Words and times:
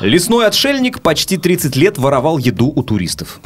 Лесной 0.00 0.46
отшельник 0.46 1.00
почти 1.02 1.36
30 1.36 1.74
лет 1.76 1.98
воровал 1.98 2.38
еду 2.38 2.72
у 2.74 2.82
туристов. 2.82 3.40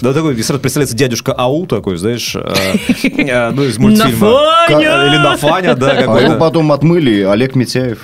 Да, 0.00 0.12
такой, 0.14 0.40
сразу 0.42 0.60
представляется 0.60 0.96
дядюшка 0.96 1.32
Ау 1.32 1.66
такой, 1.66 1.96
знаешь, 1.96 2.34
э, 2.36 2.76
э, 3.02 3.50
ну, 3.50 3.64
из 3.64 3.78
мультфильма. 3.78 4.30
Нафаня! 4.30 5.06
Или 5.06 5.16
Нафаня, 5.16 5.74
да, 5.74 5.90
А 5.90 6.20
его 6.20 6.36
потом 6.36 6.70
отмыли 6.72 7.22
Олег 7.22 7.54
Митяев. 7.56 7.98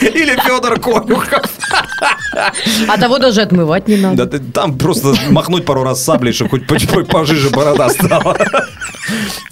Или 0.00 0.34
Федор 0.40 0.78
Конюхов. 0.80 1.50
А 2.88 2.96
того 2.98 3.18
даже 3.18 3.42
отмывать 3.42 3.88
не 3.88 3.96
надо. 3.96 4.24
Да, 4.24 4.38
ты- 4.38 4.38
там 4.44 4.78
просто 4.78 5.14
махнуть 5.30 5.64
пару 5.66 5.82
раз 5.82 6.02
саблей, 6.02 6.32
чтобы 6.32 6.50
хоть 6.50 6.66
по- 6.66 6.76
по- 6.86 7.04
пожиже 7.04 7.50
борода 7.50 7.88
стала. 7.90 8.36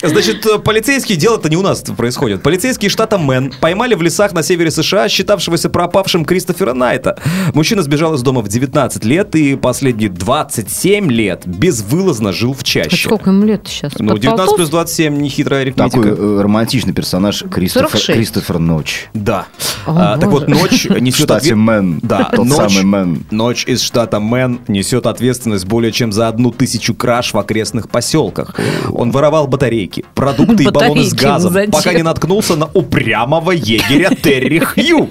Значит, 0.02 0.44
э, 0.46 0.58
полицейские, 0.58 1.18
дело-то 1.18 1.48
не 1.48 1.56
у 1.56 1.62
нас 1.62 1.80
происходит. 1.82 2.42
Полицейские 2.42 2.88
штата 2.90 3.18
Мэн 3.18 3.52
поймали 3.60 3.94
в 3.94 4.02
лесах 4.02 4.32
на 4.32 4.42
севере 4.42 4.70
США 4.70 5.08
считавшегося 5.08 5.68
пропавшим 5.70 6.24
Кристофера 6.24 6.72
Найта. 6.74 7.18
Мужчина 7.54 7.82
сбежал 7.82 8.14
из 8.14 8.22
дома 8.22 8.40
в 8.42 8.48
19 8.48 9.04
лет 9.04 9.34
и 9.34 9.56
последние 9.56 10.08
27 10.10 11.10
лет 11.10 11.42
безвылазно 11.46 12.32
жил 12.32 12.52
в 12.54 12.60
А 12.60 12.64
чаще. 12.64 13.08
сколько 13.08 13.30
ему 13.30 13.44
лет 13.44 13.62
сейчас? 13.66 13.92
Ну, 13.98 14.12
Под 14.12 14.20
19 14.20 14.46
плюс 14.56 14.70
полтос? 14.70 14.70
27, 14.70 15.16
нехитрая 15.20 15.62
арифметика. 15.62 16.00
Такой 16.02 16.10
э, 16.18 16.40
романтичный 16.42 16.92
персонаж 16.92 17.42
Кристофер, 17.50 17.88
46. 17.90 18.16
Кристофер 18.18 18.58
Ночь. 18.58 19.08
Да. 19.14 19.46
О, 19.86 19.94
А, 19.96 20.18
так 20.18 20.30
вот, 20.30 20.48
ночь 20.48 20.86
В 20.88 20.98
несет 20.98 21.24
штате 21.26 21.36
ответ- 21.52 21.56
Мэн. 21.56 22.00
Да, 22.02 22.30
Тот 22.34 22.46
ночь, 22.46 22.56
самый 22.72 22.84
Мэн. 22.84 23.24
ночь 23.30 23.64
из 23.66 23.82
штата 23.82 24.20
Мэн 24.20 24.60
несет 24.68 25.06
ответственность 25.06 25.66
более 25.66 25.90
чем 25.92 26.12
за 26.12 26.28
одну 26.28 26.50
тысячу 26.52 26.94
краж 26.94 27.32
в 27.34 27.38
окрестных 27.38 27.88
поселках. 27.88 28.54
Он 28.92 29.10
воровал 29.10 29.46
батарейки, 29.48 30.04
продукты 30.14 30.62
и 30.64 30.68
баллоны 30.68 31.02
с 31.04 31.10
Батарейки, 31.12 31.24
газом, 31.24 31.52
зачем? 31.52 31.70
пока 31.72 31.92
не 31.92 32.02
наткнулся 32.02 32.56
на 32.56 32.66
упрямого 32.72 33.50
егеря 33.52 34.10
Терри 34.10 34.58
Хью. 34.60 35.10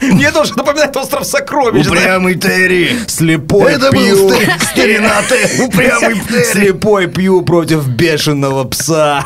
Мне 0.00 0.30
тоже 0.32 0.52
напоминает 0.56 0.94
остров 0.96 1.24
сокровищ. 1.24 1.86
Упрямый 1.86 2.34
Терри. 2.34 2.96
Слепой 3.06 3.72
Это 3.72 3.90
был 3.92 4.00
Пью. 4.00 4.28
ста- 4.30 4.58
старина. 4.72 5.22
Упрямый 5.64 6.20
Терри. 6.28 6.44
Слепой 6.44 7.06
Пью 7.06 7.42
против 7.42 7.86
бешеного 7.88 8.64
пса. 8.64 9.24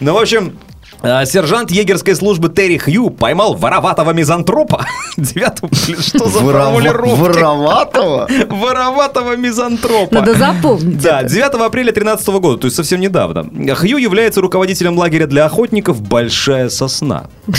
Ну, 0.00 0.14
в 0.14 0.18
общем, 0.18 0.58
Сержант 1.02 1.70
егерской 1.70 2.14
службы 2.14 2.48
Терри 2.50 2.76
Хью 2.78 3.10
поймал 3.10 3.54
вороватого 3.54 4.10
мизантропа. 4.12 4.86
Девятого, 5.16 5.72
что 5.74 6.28
за 6.28 6.40
Ворова- 6.40 6.72
формулировка? 6.74 7.16
Вороватого? 7.16 8.28
Вороватого 8.50 9.36
мизантропа. 9.36 10.14
Надо 10.14 10.34
запомнить. 10.34 11.00
Да, 11.00 11.22
9 11.22 11.44
апреля 11.54 11.92
2013 11.92 12.28
года, 12.28 12.58
то 12.58 12.66
есть 12.66 12.76
совсем 12.76 13.00
недавно. 13.00 13.44
Хью 13.76 13.96
является 13.96 14.40
руководителем 14.40 14.98
лагеря 14.98 15.26
для 15.26 15.46
охотников 15.46 16.00
«Большая 16.02 16.68
сосна». 16.68 17.24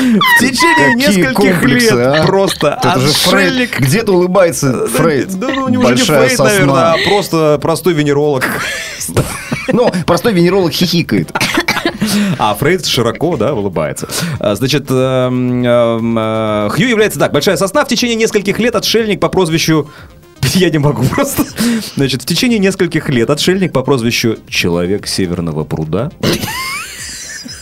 В 0.00 0.40
течение 0.40 0.94
Какие 1.06 1.18
нескольких 1.24 1.62
лет 1.64 1.92
а? 1.92 2.24
просто 2.24 2.78
Это 2.82 2.98
же 3.00 3.08
Фрейд. 3.08 3.48
отшельник... 3.50 3.80
Где-то 3.80 4.12
улыбается 4.12 4.86
Фрейд. 4.86 5.28
Да, 5.38 5.48
ну, 5.48 5.64
у 5.64 5.68
него 5.68 5.82
же 5.82 5.88
не 5.94 5.98
Большая 5.98 6.26
Фрейд, 6.26 6.38
наверное, 6.38 6.66
сосна. 6.74 6.92
а 6.94 6.96
просто 7.06 7.58
простой 7.60 7.92
венеролог. 7.92 8.44
Ну, 9.72 9.90
простой 10.06 10.32
венеролог 10.32 10.72
хихикает. 10.72 11.30
А 12.38 12.54
Фрейд 12.54 12.86
широко, 12.86 13.36
да, 13.36 13.54
улыбается. 13.54 14.08
А, 14.38 14.54
Значит, 14.54 14.86
эм, 14.90 15.64
эм, 15.64 16.18
э, 16.18 16.68
Хью 16.70 16.88
является 16.88 17.18
так. 17.18 17.32
Большая 17.32 17.56
сосна 17.56 17.84
в 17.84 17.88
течение 17.88 18.16
нескольких 18.16 18.58
лет 18.58 18.74
отшельник 18.74 19.20
по 19.20 19.28
прозвищу 19.28 19.88
я 20.54 20.70
не 20.70 20.78
могу 20.78 21.04
просто. 21.04 21.44
Значит, 21.96 22.22
в 22.22 22.26
течение 22.26 22.58
нескольких 22.58 23.08
лет 23.08 23.30
отшельник 23.30 23.72
по 23.72 23.82
прозвищу 23.82 24.38
Человек 24.48 25.06
Северного 25.06 25.64
пруда. 25.64 26.10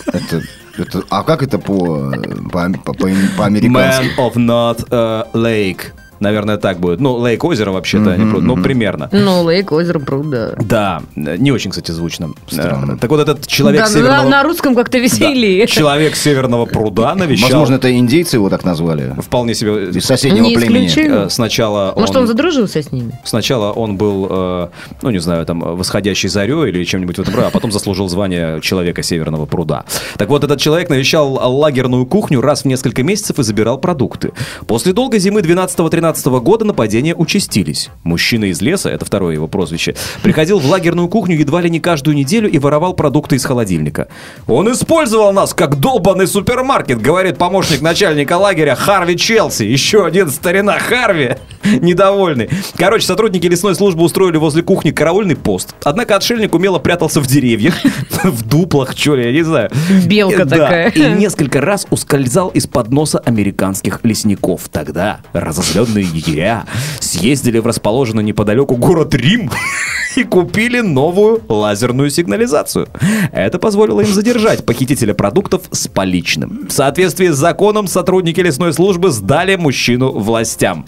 Это, 0.07 0.43
это, 0.77 1.03
а 1.11 1.23
как 1.23 1.43
это 1.43 1.59
по, 1.59 2.13
по, 2.51 2.71
по, 2.85 2.93
по- 2.95 3.09
Man 3.09 3.37
по-американски? 3.37 4.19
of 4.19 4.35
Not 4.35 4.87
э, 4.91 5.25
Lake. 5.35 5.81
Наверное, 6.21 6.57
так 6.57 6.79
будет. 6.81 7.01
Ну, 7.01 7.17
Лейк 7.17 7.45
озеро 7.45 7.71
вообще-то, 7.71 8.13
а 8.13 8.17
не 8.17 8.31
пруд. 8.31 8.43
Ну, 8.43 8.57
примерно. 8.57 9.09
Ну, 9.13 9.43
лейк, 9.45 9.73
озеро, 9.73 9.99
пруд, 9.99 10.31
да. 10.31 10.55
Да, 10.59 11.03
не 11.17 11.53
очень, 11.53 11.71
кстати, 11.71 11.91
звучно. 11.93 12.31
Странно. 12.49 12.99
Так 12.99 13.11
вот, 13.11 13.21
этот 13.21 13.47
человек 13.47 13.81
Да, 13.83 13.87
на- 13.89 13.93
северного... 13.93 14.29
на 14.29 14.43
русском 14.43 14.75
как-то 14.75 14.99
Да. 14.99 15.05
веселее. 15.05 15.67
Человек 15.67 16.17
северного 16.17 16.67
пруда 16.67 17.15
навещал... 17.15 17.49
Возможно, 17.51 17.75
это 17.77 17.97
индейцы 17.97 18.37
его 18.37 18.49
так 18.51 18.65
назвали. 18.65 19.15
Вполне 19.19 19.55
себе... 19.55 19.91
Из 19.91 20.05
соседнего 20.05 20.45
Не 20.45 20.57
племени. 20.57 20.87
исключено. 20.87 21.15
Э, 21.27 21.31
Сначала 21.31 21.93
Может, 21.97 22.17
он 22.17 22.27
задружился 22.27 22.83
с 22.83 22.93
ними? 22.93 23.19
Сначала 23.25 23.73
он 23.73 23.97
был, 23.97 24.27
э, 24.31 24.69
ну, 25.03 25.11
не 25.11 25.19
знаю, 25.19 25.45
там, 25.47 25.61
восходящей 25.61 26.29
зарей 26.29 26.69
или 26.71 26.85
чем-нибудь 26.85 27.17
в 27.19 27.21
этом 27.21 27.35
роде, 27.35 27.47
а 27.49 27.51
потом 27.51 27.71
заслужил 27.73 28.09
звание 28.09 28.61
человека 28.61 29.03
Северного 29.03 29.47
пруда. 29.47 29.85
Так 30.17 30.29
вот, 30.29 30.45
этот 30.45 30.61
человек 30.61 30.89
навещал 30.91 31.33
лагерную 31.33 32.07
кухню 32.07 32.41
раз 32.41 32.63
в 32.63 32.65
несколько 32.65 33.03
месяцев 33.03 33.39
и 33.39 33.43
забирал 33.43 33.79
продукты. 33.79 34.33
После 34.67 34.93
долгой 34.93 35.21
зимы 35.21 35.41
12-13 35.41 36.08
года 36.41 36.65
нападения 36.65 37.15
участились. 37.15 37.91
Мужчина 38.05 38.47
из 38.47 38.61
леса, 38.61 38.91
это 38.91 39.05
второе 39.05 39.35
его 39.35 39.49
прозвище, 39.49 39.95
приходил 40.23 40.59
в 40.59 40.67
лагерную 40.67 41.09
кухню 41.09 41.37
едва 41.37 41.61
ли 41.61 41.71
не 41.71 41.81
каждую 41.81 42.17
неделю 42.17 42.51
и 42.51 42.59
воровал 42.59 42.95
продукты 42.95 43.37
из 43.37 43.45
холодильника. 43.45 44.09
Он 44.47 44.71
использовал 44.73 45.33
нас 45.33 45.55
как 45.55 45.77
долбанный 45.81 46.27
супермаркет, 46.27 47.01
говорит 47.01 47.39
помощник 47.39 47.81
начальника 47.81 48.37
лагеря 48.37 48.75
Харви 48.75 49.17
Челси. 49.17 49.65
Еще 49.65 50.05
один 50.05 50.31
старина 50.31 50.79
Харви, 50.79 51.37
недовольный. 51.81 52.49
Короче, 52.77 53.07
сотрудники 53.07 53.47
лесной 53.47 53.75
службы 53.75 54.03
устроили 54.03 54.37
возле 54.37 54.63
кухни 54.63 54.91
караульный 54.91 55.37
пост. 55.37 55.75
Однако 55.85 56.17
отшельник 56.17 56.55
умело 56.55 56.79
прятался 56.79 57.21
в 57.21 57.27
деревьях, 57.27 57.75
в 58.23 58.47
дуплах, 58.47 58.97
что 58.97 59.17
ли, 59.17 59.25
я 59.25 59.33
не 59.33 59.43
знаю. 59.43 59.71
Белка 60.07 60.47
такая. 60.47 60.91
И 60.91 61.03
несколько 61.13 61.61
раз 61.61 61.87
ускользал 61.91 62.49
из-под 62.49 62.91
носа 62.91 63.19
американских 63.19 64.01
лесников. 64.03 64.69
Тогда 64.71 65.21
разозленные 65.33 66.05
егеря 66.05 66.65
съездили 67.01 67.59
в 67.59 67.67
расположенный 67.67 68.25
неподалеку 68.25 68.77
город 68.77 69.15
Рим 69.15 69.51
и 70.17 70.25
купили 70.25 70.81
новую 70.81 71.43
лазерную 71.49 72.11
сигнализацию. 72.11 72.89
Это 73.33 73.59
позволило 73.59 74.01
им 74.01 74.13
задержать 74.13 74.65
похитителя 74.65 75.15
продуктов 75.15 75.63
с 75.71 75.89
поличным. 75.89 76.67
В 76.69 76.73
соответствии 76.73 77.29
с 77.29 77.37
законом 77.37 77.87
сотрудники 77.87 78.41
лесной 78.41 78.73
службы 78.73 79.11
сдали 79.11 79.57
мужчину 79.57 80.13
властям. 80.13 80.87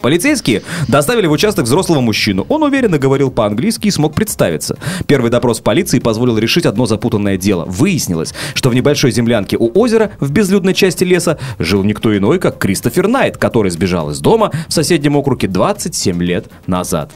Полицейские 0.00 0.62
доставили 0.86 1.26
в 1.26 1.32
участок 1.32 1.64
взрослого 1.64 2.00
мужчину. 2.00 2.46
Он 2.48 2.62
уверенно 2.62 2.98
говорил 2.98 3.30
по-английски 3.30 3.88
и 3.88 3.90
смог 3.90 4.14
представиться. 4.14 4.78
Первый 5.06 5.30
допрос 5.30 5.60
полиции 5.60 5.98
позволил 5.98 6.38
решить 6.38 6.66
одно 6.66 6.86
запутанное 6.86 7.36
дело. 7.36 7.64
Выяснилось, 7.64 8.34
что 8.54 8.70
в 8.70 8.74
небольшой 8.74 9.10
землянке 9.10 9.56
у 9.58 9.70
озера, 9.78 10.12
в 10.20 10.30
безлюдной 10.30 10.74
части 10.74 11.04
леса, 11.04 11.38
жил 11.58 11.82
никто 11.82 12.16
иной, 12.16 12.38
как 12.38 12.58
Кристофер 12.58 13.08
Найт, 13.08 13.36
который 13.36 13.70
сбежал 13.70 14.10
из 14.10 14.20
дома 14.20 14.52
в 14.68 14.72
соседнем 14.72 15.16
округе 15.16 15.48
27 15.48 16.22
лет 16.22 16.46
назад. 16.66 17.10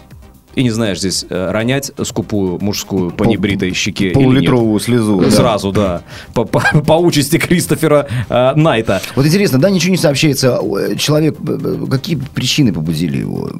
И 0.54 0.62
не 0.62 0.70
знаешь 0.70 0.98
здесь, 0.98 1.24
э, 1.30 1.50
ронять 1.50 1.92
скупую 2.04 2.58
мужскую 2.60 3.10
по 3.10 3.24
небритой 3.24 3.72
щеке. 3.72 4.10
Полулитровую 4.10 4.78
слезу. 4.80 5.20
да. 5.20 5.30
Сразу, 5.30 5.72
да. 5.72 6.02
По, 6.34 6.44
по- 6.44 6.60
по 6.86 6.92
участи 6.98 7.38
Кристофера 7.38 8.06
э, 8.28 8.52
Найта. 8.54 9.00
Вот 9.16 9.24
интересно, 9.26 9.58
да, 9.58 9.70
ничего 9.70 9.92
не 9.92 9.96
сообщается. 9.98 10.60
Э, 10.62 10.96
Человек, 10.96 11.36
какие 11.90 12.16
причины 12.16 12.72
побудили 12.72 13.18
его? 13.18 13.50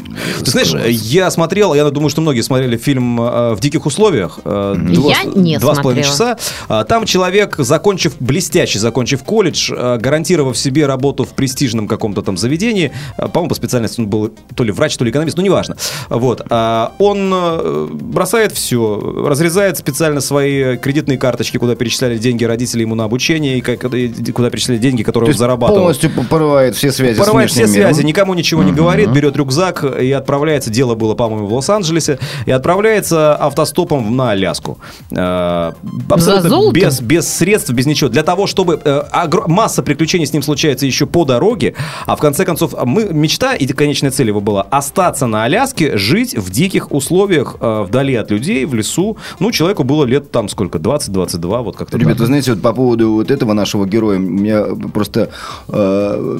Ты 0.44 0.50
знаешь, 0.50 0.74
я 0.86 1.30
смотрел, 1.30 1.74
я 1.74 1.88
думаю, 1.90 2.10
что 2.10 2.20
многие 2.20 2.42
смотрели 2.42 2.76
фильм 2.76 3.16
«В 3.16 3.56
диких 3.60 3.86
условиях». 3.86 4.40
э, 4.44 4.74
два 4.76 5.10
Я 5.10 5.16
с- 5.22 5.34
не 5.36 5.58
Два 5.58 5.74
с 5.74 5.78
половиной 5.80 6.04
часа. 6.04 6.36
А, 6.68 6.84
Там 6.84 7.06
человек, 7.06 7.56
закончив, 7.58 8.14
блестяще 8.20 8.78
закончив 8.78 9.22
колледж, 9.22 9.72
гарантировав 9.72 10.56
себе 10.58 10.86
работу 10.86 11.24
в 11.24 11.30
престижном 11.30 11.88
каком-то 11.88 12.22
там 12.22 12.36
заведении, 12.36 12.92
по-моему, 13.16 13.48
по 13.48 13.54
специальности 13.54 14.00
он 14.00 14.08
был 14.08 14.32
то 14.54 14.64
ли 14.64 14.72
врач, 14.72 14.96
то 14.96 15.04
ли 15.04 15.10
экономист, 15.10 15.36
ну, 15.36 15.42
неважно. 15.42 15.76
Вот. 16.10 16.42
А, 16.50 16.81
Он 16.98 17.30
э, 17.32 17.88
бросает 17.90 18.52
все, 18.52 18.98
разрезает 19.26 19.78
специально 19.78 20.20
свои 20.20 20.76
кредитные 20.76 21.18
карточки, 21.18 21.56
куда 21.56 21.74
перечисляли 21.74 22.18
деньги 22.18 22.44
родители 22.44 22.82
ему 22.82 22.94
на 22.94 23.04
обучение, 23.04 23.58
и 23.58 23.60
и 23.60 24.32
куда 24.32 24.50
перечисляли 24.50 24.78
деньги, 24.78 25.02
которые 25.02 25.28
То 25.28 25.32
он 25.34 25.38
зарабатывал. 25.38 25.80
полностью 25.80 26.10
порывает 26.30 26.74
все 26.74 26.92
связи 26.92 27.18
Порывает 27.18 27.50
все 27.50 27.66
миром. 27.66 27.92
связи, 27.92 28.02
никому 28.06 28.34
ничего 28.34 28.62
не 28.62 28.72
говорит, 28.72 29.10
берет 29.10 29.36
рюкзак 29.36 29.84
и 30.00 30.10
отправляется, 30.12 30.70
дело 30.70 30.94
было, 30.94 31.14
по-моему, 31.14 31.46
в 31.46 31.54
Лос-Анджелесе, 31.54 32.18
и 32.46 32.50
отправляется 32.50 33.34
автостопом 33.34 34.16
на 34.16 34.30
Аляску. 34.30 34.78
Э, 35.10 35.72
Абсолютно 36.08 36.72
без, 36.72 37.00
без 37.00 37.28
средств, 37.28 37.70
без 37.70 37.86
ничего. 37.86 38.08
Для 38.10 38.22
того, 38.22 38.46
чтобы... 38.46 38.80
э, 38.82 39.02
Масса 39.46 39.82
приключений 39.82 40.26
с 40.26 40.32
ним 40.32 40.42
случается 40.42 40.86
еще 40.86 41.06
по 41.06 41.24
дороге, 41.24 41.74
а 42.06 42.16
в 42.16 42.20
конце 42.20 42.44
концов, 42.44 42.74
мы, 42.84 43.04
мечта 43.12 43.54
и 43.54 43.66
конечная 43.66 44.10
цель 44.10 44.28
его 44.28 44.40
была 44.40 44.62
остаться 44.62 45.26
на 45.26 45.44
Аляске, 45.44 45.96
жить 45.96 46.34
в 46.36 46.50
диких 46.50 46.71
диких 46.72 46.90
условиях, 46.90 47.56
э, 47.60 47.82
вдали 47.86 48.14
от 48.14 48.30
людей, 48.30 48.64
в 48.64 48.74
лесу. 48.74 49.16
Ну, 49.40 49.50
человеку 49.52 49.84
было 49.84 50.04
лет 50.04 50.30
там 50.30 50.48
сколько, 50.48 50.78
20-22, 50.78 51.62
вот 51.62 51.76
как-то 51.76 51.98
Ребята, 51.98 52.18
так. 52.18 52.26
знаете, 52.28 52.52
вот 52.54 52.62
по 52.62 52.72
поводу 52.72 53.12
вот 53.12 53.30
этого 53.30 53.52
нашего 53.52 53.84
героя, 53.86 54.16
у 54.18 54.20
меня 54.22 54.64
просто 54.92 55.30
э, 55.68 56.38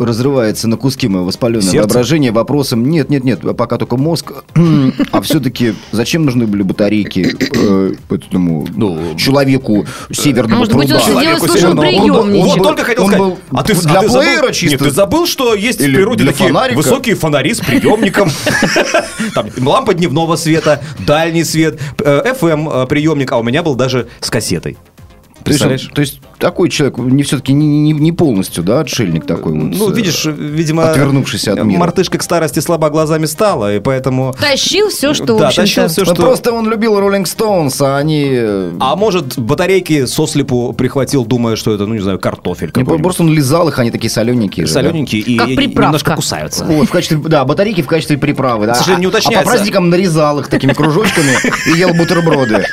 разрывается 0.00 0.68
на 0.68 0.76
куски 0.76 1.08
мое 1.08 1.22
воспаленное 1.22 1.62
Сердце? 1.62 1.86
воображение 1.88 2.32
вопросом, 2.32 2.88
нет, 2.90 3.10
нет, 3.10 3.24
нет, 3.24 3.40
пока 3.56 3.76
только 3.78 3.96
мозг, 3.96 4.32
а 5.12 5.20
все-таки 5.22 5.74
зачем 5.92 6.24
нужны 6.24 6.46
были 6.46 6.62
батарейки 6.62 7.36
э, 7.54 7.92
этому 8.10 8.66
Ну, 8.76 9.14
человеку 9.16 9.86
северного 10.10 10.58
Может 10.60 10.74
быть, 10.74 10.88
пруда? 10.88 10.96
он 10.96 11.02
сделал 11.02 11.20
Человеку 11.22 11.46
службу 11.46 11.58
северного 11.58 11.86
пруда. 11.86 12.22
приемничек. 12.22 12.46
Вот 12.48 12.58
был- 12.58 12.64
только 12.64 12.84
хотел 12.84 13.04
он 13.04 13.10
сказать. 13.10 13.26
был 13.28 13.38
а 13.52 13.62
ты, 13.62 13.74
для 13.74 13.92
а 13.98 14.00
ты 14.02 14.08
забыл- 14.08 14.20
плеера 14.22 14.52
чисто? 14.52 14.70
Нет, 14.76 14.82
ты 14.82 14.90
забыл, 14.90 15.26
что 15.26 15.54
есть 15.54 15.80
Или 15.80 15.92
в 15.92 15.96
природе 15.96 16.24
такие 16.26 16.48
фонарика? 16.48 16.76
высокие 16.76 17.14
фонари 17.14 17.54
с 17.54 17.60
приемником. 17.60 18.30
Там 19.34 19.46
лампа 19.66 19.94
дневного 19.94 20.36
света, 20.36 20.82
дальний 20.98 21.44
свет, 21.44 21.80
FM 21.98 22.86
приемник, 22.86 23.32
а 23.32 23.38
у 23.38 23.42
меня 23.42 23.62
был 23.62 23.74
даже 23.74 24.08
с 24.20 24.30
кассетой. 24.30 24.76
Представляешь? 25.44 25.90
то 25.94 26.00
есть 26.00 26.20
такой 26.40 26.68
человек 26.70 26.98
не 26.98 27.22
все-таки 27.22 27.52
не, 27.52 27.66
не- 27.66 27.92
не 27.92 28.12
полностью, 28.12 28.64
да, 28.64 28.80
отшельник 28.80 29.26
такой 29.26 29.52
вот. 29.52 29.76
Ну, 29.76 29.90
э, 29.90 29.94
видишь, 29.94 30.24
видимо, 30.24 30.90
отвернувшийся 30.90 31.52
от 31.52 31.62
мира. 31.64 31.78
мартышка 31.78 32.18
к 32.18 32.22
старости 32.22 32.60
слаба 32.60 32.90
глазами 32.90 33.26
стала, 33.26 33.74
и 33.76 33.78
поэтому... 33.80 34.34
Тащил 34.40 34.88
все, 34.88 35.14
что, 35.14 35.38
Да, 35.38 35.50
тащил 35.50 35.88
все, 35.88 36.00
Ну, 36.00 36.06
что... 36.06 36.14
Просто 36.14 36.52
он 36.52 36.68
любил 36.68 36.98
Роллинг 36.98 37.26
Стоунс, 37.28 37.80
а 37.80 37.98
они... 37.98 38.28
э, 38.32 38.72
А 38.80 38.96
может, 38.96 39.38
батарейки 39.38 40.06
сослепу 40.06 40.72
прихватил, 40.72 41.24
думая, 41.24 41.56
что 41.56 41.72
это, 41.74 41.86
ну, 41.86 41.94
не 41.94 42.00
знаю, 42.00 42.18
картофель 42.18 42.72
не. 42.74 42.84
Просто 42.84 43.22
он 43.22 43.32
лизал 43.32 43.68
их, 43.68 43.78
они 43.78 43.90
такие 43.90 44.10
солененькие. 44.10 44.66
же, 44.66 44.74
да. 44.74 44.80
Солененькие 44.80 45.22
и, 45.22 45.36
Как 45.38 45.48
и 45.48 45.56
немножко 45.56 46.16
кусаются. 46.16 46.64
Вот, 46.64 46.88
в 46.88 46.90
качестве, 46.90 47.18
да, 47.18 47.44
батарейки 47.44 47.82
в 47.82 47.86
качестве 47.86 48.16
приправы. 48.18 48.66
Да. 48.66 48.72
К 48.72 48.76
сожалению, 48.76 49.00
не 49.00 49.06
А- 49.06 49.08
уточняется. 49.10 49.40
А 49.40 49.44
по 49.44 49.50
праздникам 49.50 49.90
нарезал 49.90 50.40
их 50.40 50.48
такими 50.48 50.72
кружочками 50.72 51.36
и 51.66 51.78
ел 51.78 51.92
бутерброды. 51.94 52.64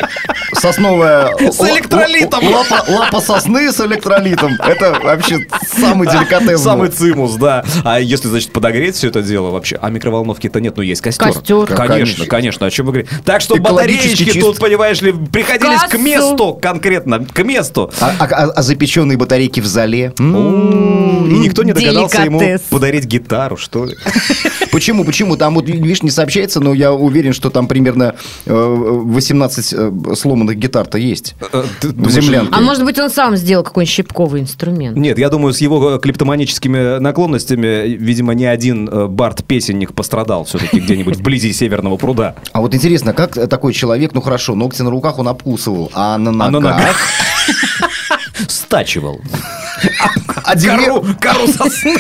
Сосновая... 0.53 1.33
С 1.37 1.59
электролитом. 1.61 2.43
Лапа, 2.47 2.85
лапа 2.89 3.19
сосны 3.57 3.71
с 3.71 3.81
электролитом. 3.81 4.53
Это 4.59 4.99
вообще 5.03 5.39
самый 5.79 6.07
деликатес. 6.07 6.61
Самый 6.61 6.89
цимус, 6.89 7.35
да. 7.35 7.63
А 7.83 7.99
если, 7.99 8.27
значит, 8.27 8.51
подогреть 8.51 8.95
все 8.95 9.07
это 9.07 9.21
дело 9.21 9.49
вообще? 9.49 9.77
А 9.81 9.89
микроволновки-то 9.89 10.59
нет, 10.59 10.77
но 10.77 10.83
есть 10.83 11.01
костер. 11.01 11.33
Костер. 11.33 11.65
Конечно, 11.65 12.25
Конечно. 12.25 12.67
О 12.67 12.69
чем 12.69 12.85
вы 12.85 12.91
говорите? 12.93 13.11
Так 13.25 13.41
что 13.41 13.55
батареечки 13.57 14.39
тут, 14.39 14.59
понимаешь 14.59 15.01
ли, 15.01 15.11
приходились 15.11 15.81
к 15.89 15.97
месту 15.97 16.57
конкретно, 16.61 17.25
к 17.25 17.43
месту. 17.43 17.91
А, 17.99 18.13
а- 18.19 18.25
а- 18.25 18.51
а 18.51 18.61
запеченные 18.61 19.17
батарейки 19.17 19.59
в 19.59 19.65
зале? 19.65 20.13
И 20.17 20.21
никто 20.21 21.63
не 21.63 21.73
догадался 21.73 22.23
ему 22.23 22.41
подарить 22.69 23.05
гитару, 23.05 23.57
что 23.57 23.85
ли. 23.85 23.95
Почему? 24.71 25.05
Почему? 25.05 25.37
Там 25.37 25.55
вот, 25.55 25.65
видишь, 25.67 26.03
не 26.03 26.11
сообщается, 26.11 26.59
но 26.59 26.73
я 26.73 26.93
уверен, 26.93 27.33
что 27.33 27.49
там 27.49 27.67
примерно 27.67 28.15
э, 28.45 28.53
18 28.53 29.73
э, 29.73 29.91
сломанных 30.15 30.57
гитар-то 30.57 30.97
есть. 30.97 31.35
Э. 31.53 31.63
А 32.51 32.61
может 32.61 32.83
быть, 32.83 32.99
он 32.99 33.09
сам 33.09 33.35
сделал 33.35 33.46
какой-нибудь 33.55 33.93
щипковый 33.93 34.41
инструмент? 34.41 34.97
Нет, 34.97 35.17
я 35.19 35.29
думаю, 35.29 35.53
с 35.53 35.59
его 35.61 35.95
э, 35.95 35.99
клептоманическими 35.99 36.99
наклонностями, 36.99 37.87
видимо, 37.87 38.33
ни 38.33 38.45
один 38.45 38.87
э, 38.89 39.07
Барт-песенник 39.07 39.93
пострадал 39.93 40.45
все-таки 40.45 40.79
где-нибудь 40.79 41.17
вблизи 41.17 41.53
Северного 41.53 41.97
пруда. 41.97 42.35
А 42.51 42.61
вот 42.61 42.73
интересно, 42.75 43.13
как 43.13 43.33
такой 43.49 43.73
человек, 43.73 44.13
ну 44.13 44.21
хорошо, 44.21 44.55
ногти 44.55 44.81
на 44.81 44.89
руках 44.89 45.19
он 45.19 45.27
обкусывал, 45.27 45.91
а 45.93 46.17
на 46.17 46.29
А 46.29 46.33
на 46.33 46.49
ногах? 46.49 46.77
ногах 46.77 46.97
стачивал. 48.47 49.21
А 50.43 50.55
Кору, 50.55 51.05
кору 51.19 51.47
сосны. 51.47 51.95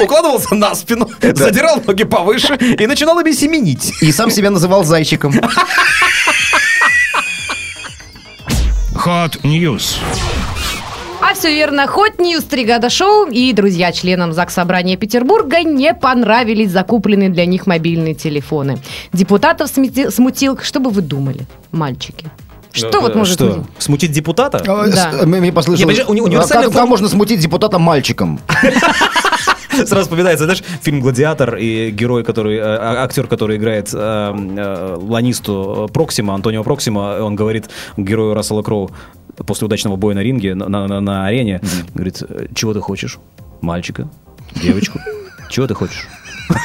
Укладывался 0.00 0.54
на 0.54 0.74
спину, 0.74 1.08
задирал 1.20 1.80
ноги 1.86 2.04
повыше 2.04 2.56
и 2.56 2.86
начинал 2.86 3.18
ими 3.20 3.32
семенить. 3.32 3.92
И 4.02 4.10
сам 4.12 4.30
себя 4.30 4.50
называл 4.50 4.84
зайчиком. 4.84 5.32
Hot 8.94 9.40
News. 9.42 9.96
А 11.30 11.34
все 11.34 11.54
верно, 11.54 11.86
Hot 11.86 12.18
News 12.18 12.42
три 12.44 12.64
года 12.64 12.90
шоу 12.90 13.26
и 13.26 13.52
друзья 13.52 13.92
членам 13.92 14.32
ЗакСобрания 14.32 14.96
Петербурга 14.96 15.62
не 15.62 15.94
понравились 15.94 16.70
закупленные 16.72 17.28
для 17.28 17.46
них 17.46 17.66
мобильные 17.68 18.14
телефоны. 18.14 18.78
Депутатов 19.12 19.68
смутил, 19.70 20.58
что 20.60 20.80
бы 20.80 20.90
вы 20.90 21.02
думали, 21.02 21.46
мальчики? 21.70 22.26
Что 22.72 23.00
вот 23.00 23.14
может 23.14 23.34
Что, 23.34 23.46
быть? 23.46 23.66
смутить 23.78 24.12
депутата? 24.12 24.58
А, 24.66 24.86
Да. 24.88 25.12
с- 25.12 25.26
Мне 25.26 25.40
мне 25.40 25.52
послышалось, 25.52 25.96
подожди, 25.98 26.20
уни- 26.20 26.36
а 26.36 26.40
как, 26.46 26.48
как 26.64 26.72
форма- 26.72 26.86
можно 26.86 27.08
смутить 27.08 27.40
депутата 27.40 27.78
мальчиком? 27.78 28.40
Сразу 29.86 30.02
вспоминается, 30.02 30.44
знаешь, 30.44 30.62
фильм 30.82 31.00
«Гладиатор» 31.00 31.56
и 31.56 31.90
герой, 31.90 32.22
который, 32.24 32.56
э, 32.56 32.60
а- 32.62 33.04
актер, 33.04 33.26
который 33.28 33.56
играет 33.56 33.90
э, 33.92 33.96
э, 33.96 34.96
ланисту 35.00 35.86
э, 35.88 35.92
Проксима, 35.92 36.34
Антонио 36.34 36.62
Проксима, 36.64 37.18
он 37.22 37.34
говорит 37.36 37.70
герою 37.96 38.34
Рассела 38.34 38.62
Кроу 38.62 38.90
после 39.46 39.66
удачного 39.66 39.96
боя 39.96 40.14
на 40.14 40.20
ринге, 40.22 40.54
на, 40.54 40.68
на- 40.68 41.00
на 41.00 41.26
арене, 41.26 41.60
говорит, 41.94 42.22
«Э, 42.28 42.46
чего 42.54 42.72
ты 42.74 42.80
хочешь? 42.80 43.18
Мальчика? 43.60 44.08
Девочку? 44.62 44.98
Чего 45.50 45.66
ты 45.66 45.74
хочешь? 45.74 46.06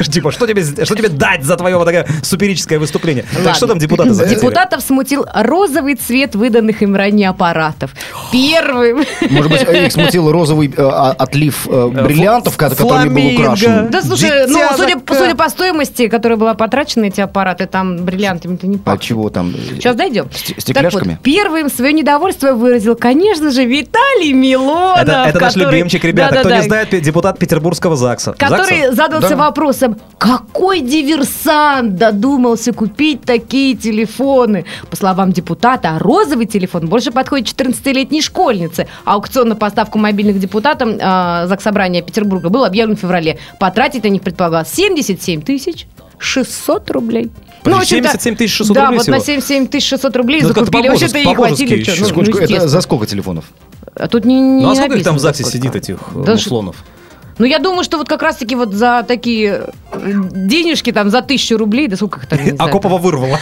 Типа, 0.09 0.31
что 0.31 0.47
тебе, 0.47 0.63
что 0.63 0.95
тебе 0.95 1.09
дать 1.09 1.43
за 1.43 1.55
твое 1.55 1.77
вот 1.77 1.85
такое 1.85 2.07
суперическое 2.23 2.79
выступление? 2.79 3.25
Так 3.43 3.55
что 3.55 3.67
там 3.67 3.79
депутаты 3.79 4.13
захотели? 4.13 4.39
Депутатов 4.39 4.81
смутил 4.81 5.25
розовый 5.33 5.95
цвет 5.95 6.35
выданных 6.35 6.81
им 6.81 6.95
ранее 6.95 7.29
аппаратов. 7.29 7.91
Первым. 8.31 9.05
Может 9.29 9.51
быть, 9.51 9.61
их 9.61 9.91
смутил 9.91 10.31
розовый 10.31 10.67
э, 10.67 10.73
а- 10.77 11.11
отлив 11.17 11.67
э, 11.67 11.87
бриллиантов, 11.87 12.57
ко- 12.57 12.69
которыми 12.69 13.33
был 13.35 13.41
украшен. 13.41 13.89
Да 13.89 14.01
слушай, 14.01 14.47
ну, 14.47 14.59
судя, 14.75 15.35
по 15.35 15.49
стоимости, 15.49 16.07
которая 16.07 16.37
была 16.37 16.53
потрачена 16.53 17.05
на 17.05 17.07
эти 17.07 17.21
аппараты, 17.21 17.65
там 17.67 17.97
бриллиантами-то 17.97 18.67
не 18.67 18.77
А 18.77 18.79
пахнет. 18.79 19.01
чего 19.01 19.29
там? 19.29 19.53
Сейчас 19.75 19.95
дойдем. 19.95 20.29
Стекляшками? 20.57 21.03
Так 21.03 21.11
вот, 21.11 21.23
первым 21.23 21.69
свое 21.69 21.93
недовольство 21.93 22.53
выразил, 22.53 22.95
конечно 22.95 23.51
же, 23.51 23.65
Виталий 23.65 24.33
Милонов. 24.33 25.01
Это, 25.03 25.25
это 25.27 25.39
наш 25.39 25.55
любимчик, 25.55 26.03
ребята. 26.03 26.39
Кто 26.39 26.49
не 26.49 26.63
знает, 26.63 26.89
депутат 27.01 27.37
Петербургского 27.37 27.95
ЗАГСа. 27.95 28.33
Который 28.33 28.81
ЗАГСа? 28.81 28.95
задался 28.95 29.29
Да. 29.29 29.35
Вопросом, 29.75 29.99
какой 30.17 30.81
диверсант 30.81 31.95
додумался 31.95 32.73
купить 32.73 33.21
такие 33.23 33.75
телефоны? 33.75 34.65
По 34.89 34.95
словам 34.95 35.31
депутата, 35.31 35.97
розовый 35.99 36.45
телефон 36.45 36.87
больше 36.87 37.11
подходит 37.11 37.47
14-летней 37.47 38.21
школьнице. 38.21 38.87
Аукцион 39.03 39.49
на 39.49 39.55
поставку 39.55 39.97
мобильных 39.97 40.39
депутатам 40.39 40.97
э, 40.99 41.47
Заксобрания 41.47 42.01
Петербурга 42.01 42.49
был 42.49 42.65
объявлен 42.65 42.95
в 42.95 42.99
феврале. 42.99 43.37
Потратить 43.59 44.03
на 44.03 44.09
них 44.09 44.21
предполагалось 44.21 44.69
77 44.69 45.41
тысяч 45.41 45.87
600 46.17 46.91
рублей. 46.91 47.31
Подожди, 47.63 47.95
в 47.95 47.99
общем-то, 47.99 48.19
77 48.19 48.35
тысяч 48.35 48.55
600 48.55 48.75
да, 48.75 48.81
рублей 48.83 48.97
вот 48.97 49.03
всего? 49.03 49.17
на 49.17 49.23
77 49.23 49.67
тысяч 49.67 49.89
600 49.89 50.15
рублей 50.15 50.41
Ну, 50.41 50.47
закупили. 50.49 50.87
Вообще-то 50.87 51.17
и 51.17 51.33
хватили. 51.33 51.83
чё, 51.83 51.93
ну, 51.99 52.05
Сколько- 52.05 52.31
ну, 52.31 52.37
это 52.39 52.67
за 52.67 52.81
сколько 52.81 53.05
телефонов? 53.05 53.45
А 53.95 54.07
тут 54.07 54.25
не, 54.25 54.35
не 54.35 54.63
Ну 54.63 54.71
а 54.71 54.75
сколько 54.75 54.97
их 54.97 55.03
там 55.03 55.15
в 55.15 55.19
ЗАГСе 55.19 55.43
сидит, 55.45 55.75
этих 55.75 55.97
э, 56.13 56.23
Да 56.25 56.33
муслонов? 56.33 56.75
Ну, 57.37 57.45
я 57.45 57.59
думаю, 57.59 57.83
что 57.83 57.97
вот 57.97 58.07
как 58.07 58.21
раз-таки 58.21 58.55
вот 58.55 58.73
за 58.73 59.03
такие 59.07 59.67
денежки, 60.05 60.91
там, 60.91 61.09
за 61.09 61.21
тысячу 61.21 61.57
рублей, 61.57 61.87
да 61.87 61.95
сколько 61.95 62.19
их 62.19 62.27
там, 62.27 62.39
я 62.39 62.45
не 62.51 62.55
знаю, 62.55 62.69
Акопова 62.69 62.97
вырвала 62.97 63.39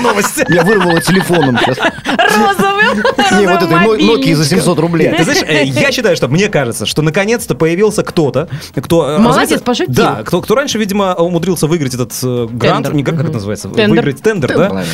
новости. 0.00 0.44
Я 0.48 0.64
вырвала 0.64 1.00
телефоном 1.00 1.58
сейчас. 1.58 1.78
розовым, 1.78 2.96
Не, 3.40 3.46
вот 3.46 3.60
Но- 3.62 3.76
Nokia 3.76 4.34
за 4.34 4.44
мобильничком. 4.44 4.44
700 4.44 4.78
рублей. 4.78 5.14
Ты 5.16 5.24
знаешь, 5.24 5.42
э, 5.46 5.64
я 5.64 5.92
считаю, 5.92 6.16
что 6.16 6.28
мне 6.28 6.48
кажется, 6.48 6.86
что 6.86 7.02
наконец-то 7.02 7.54
появился 7.54 8.02
кто-то, 8.02 8.48
кто... 8.74 9.10
э, 9.10 9.18
Молодец, 9.18 9.60
пошутил. 9.60 9.94
Да, 9.94 10.22
кто, 10.24 10.40
кто 10.40 10.54
раньше, 10.54 10.78
видимо, 10.78 11.14
умудрился 11.14 11.66
выиграть 11.66 11.94
этот 11.94 12.12
э, 12.22 12.46
грант, 12.50 12.92
не 12.92 13.02
как, 13.02 13.16
как 13.16 13.24
это 13.24 13.34
называется, 13.34 13.68
выиграть 13.68 14.22
тендер, 14.22 14.56
да? 14.56 14.84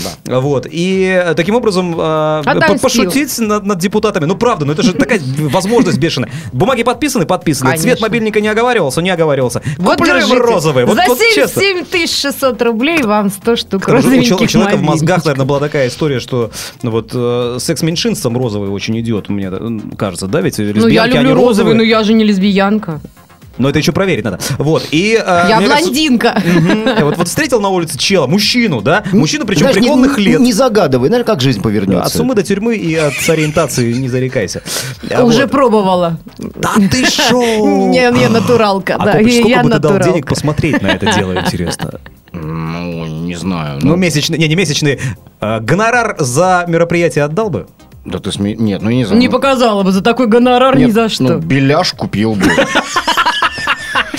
Вот, 0.41 0.67
и 0.71 1.33
таким 1.37 1.57
образом 1.57 1.95
пошутить 1.95 3.39
над, 3.39 3.75
депутатами. 3.79 4.25
Ну, 4.25 4.37
правда, 4.37 4.65
ну 4.65 4.73
это 4.73 4.83
же 4.83 4.93
такая 4.93 5.21
возможность 5.51 5.99
бешеная. 5.99 6.31
Бумаги 6.53 6.83
подписаны, 6.83 7.27
подписаны. 7.27 7.77
Цвет 7.77 8.01
мобильника 8.01 8.41
не 8.41 8.49
оговаривался, 8.49 9.03
не 9.03 9.11
оговаривался. 9.11 9.63
Вот 9.79 9.99
держите. 9.99 10.35
Розовые. 10.65 10.87
Вот, 10.87 10.97
За 10.97 11.03
вот 11.07 11.19
честно. 11.35 11.63
77 11.63 12.07
600 12.07 12.63
рублей 12.63 13.03
вам 13.03 13.31
100 13.31 13.57
штук 13.57 13.83
что 13.83 13.93
У, 13.93 13.93
чел- 13.93 13.93
у 13.93 13.97
розовеньких 13.97 14.51
человека 14.51 14.77
в 14.77 14.83
мозгах, 14.83 15.25
наверное, 15.25 15.47
была 15.47 15.61
такая 15.61 15.89
история, 15.89 16.21
что 16.21 16.51
ну, 16.83 16.91
вот 16.91 17.11
э, 17.15 17.57
секс-меньшинством 17.61 18.37
розовый 18.37 18.71
очень 18.71 18.99
идет, 19.01 19.29
мне 19.29 19.49
э, 19.51 19.79
кажется, 19.97 20.27
да, 20.27 20.41
ведь 20.41 20.59
лесбиянки, 20.59 20.83
Ну, 20.83 20.89
я 20.89 21.07
люблю 21.07 21.35
розовый, 21.35 21.47
розовые. 21.49 21.75
но 21.77 21.83
я 21.83 22.03
же 22.05 22.15
не 22.15 22.25
лесбиянка. 22.25 23.01
Но 23.57 23.69
это 23.69 23.79
еще 23.79 23.93
проверить 23.93 24.25
надо. 24.25 24.39
Вот, 24.59 24.87
и... 24.91 25.15
э, 25.15 25.47
Я 25.49 25.59
мне 25.59 25.69
кажется, 25.69 25.91
блондинка. 25.91 26.43
мгм, 26.45 27.05
Вот, 27.05 27.17
вот 27.19 27.29
встретил 27.29 27.61
на 27.61 27.69
улице 27.69 27.97
чела, 27.97 28.27
мужчину, 28.27 28.81
да? 28.81 29.05
Мужчину, 29.13 29.45
причем 29.47 29.61
Знаешь, 29.61 29.77
преклонных 29.77 30.19
не- 30.19 30.25
лет. 30.25 30.41
Не 30.41 30.53
загадывай, 30.53 31.09
знаешь, 31.09 31.25
как 31.25 31.41
жизнь 31.41 31.63
повернется. 31.63 32.05
От 32.07 32.13
суммы 32.13 32.35
до 32.35 32.43
тюрьмы 32.43 32.75
и 32.77 32.95
от 32.97 33.13
ориентации 33.29 33.93
не 33.93 34.09
зарекайся. 34.09 34.63
А 35.15 35.23
Уже 35.25 35.43
вот. 35.43 35.51
пробовала. 35.53 36.19
Да 36.39 36.71
ты 36.91 37.07
шо? 37.07 37.41
Не, 37.43 38.11
не, 38.11 38.29
натуралка, 38.29 38.97
А 38.99 39.05
да. 39.05 39.13
Сколько 39.13 39.29
я 39.49 39.63
бы 39.63 39.71
ты 39.71 39.79
дал 39.79 39.93
натуралка. 39.93 40.05
денег 40.11 40.27
посмотреть 40.27 40.83
на 40.83 40.89
это 40.89 41.13
дело, 41.15 41.35
интересно? 41.39 42.01
Ну, 42.33 43.07
не 43.07 43.37
знаю. 43.37 43.79
Ну, 43.83 43.95
месячный, 43.95 44.37
не, 44.39 44.49
не 44.49 44.57
месячный, 44.57 44.99
э, 45.41 45.61
гонорар 45.61 46.17
за 46.19 46.65
мероприятие 46.67 47.23
отдал 47.25 47.51
бы? 47.51 47.69
Да 48.05 48.19
ты 48.19 48.33
сме... 48.33 48.55
Нет, 48.55 48.83
ну 48.83 48.91
я 48.91 48.97
не 48.97 49.05
знаю. 49.05 49.21
Не 49.21 49.29
Ну, 49.29 49.33
показала 49.33 49.83
бы 49.85 49.93
за 49.93 50.03
такой 50.03 50.27
гонорар 50.27 50.77
ни 50.77 50.91
за 50.91 51.09
что. 51.09 51.23
Ну, 51.23 51.39
беляш 51.39 51.93
купил 51.93 52.35
бы. 52.35 52.45